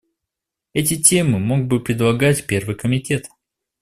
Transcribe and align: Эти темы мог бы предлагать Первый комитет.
Эти 0.73 0.99
темы 0.99 1.37
мог 1.37 1.67
бы 1.67 1.79
предлагать 1.79 2.47
Первый 2.47 2.75
комитет. 2.75 3.29